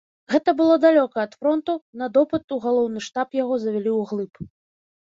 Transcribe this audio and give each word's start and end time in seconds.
Гэта 0.35 0.53
было 0.61 0.77
далёка 0.85 1.17
ад 1.27 1.35
фронту, 1.41 1.75
на 2.03 2.09
допыт 2.17 2.45
у 2.57 2.61
галоўны 2.67 2.99
штаб 3.11 3.41
яго 3.43 3.55
завялі 3.67 3.97
ўглыб. 4.01 4.33